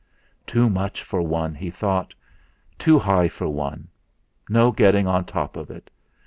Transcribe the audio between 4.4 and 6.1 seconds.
no getting on top of it.